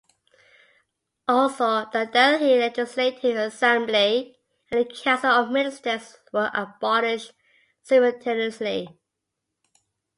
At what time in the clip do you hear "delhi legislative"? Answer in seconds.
2.11-3.37